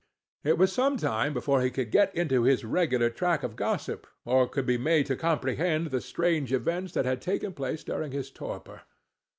It 0.43 0.57
was 0.57 0.73
some 0.73 0.97
time 0.97 1.31
before 1.31 1.61
he 1.61 1.69
could 1.69 1.91
get 1.91 2.11
into 2.15 2.43
the 2.43 2.65
regular 2.67 3.11
track 3.11 3.43
of 3.43 3.55
gossip, 3.55 4.07
or 4.25 4.47
could 4.47 4.65
be 4.65 4.75
made 4.79 5.05
to 5.05 5.15
comprehend 5.15 5.91
the 5.91 6.01
strange 6.01 6.51
events 6.51 6.93
that 6.93 7.05
had 7.05 7.21
taken 7.21 7.53
place 7.53 7.83
during 7.83 8.11
his 8.11 8.31
torpor. 8.31 8.81